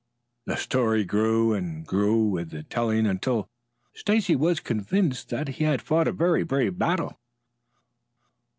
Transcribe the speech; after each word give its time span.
The 0.45 0.55
story 0.57 1.03
grew 1.03 1.53
and 1.53 1.85
grew 1.85 2.23
with 2.27 2.49
the 2.49 2.63
telling 2.63 3.05
until 3.05 3.51
Stacy 3.93 4.35
was 4.35 4.59
convinced 4.59 5.29
that 5.29 5.47
he 5.47 5.63
had 5.63 5.79
fought 5.79 6.07
a 6.07 6.11
very 6.11 6.41
brave 6.41 6.79
battle. 6.79 7.19